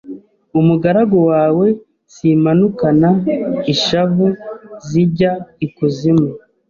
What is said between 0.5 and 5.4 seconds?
umugaragu wawe zimanukana ishavu zijya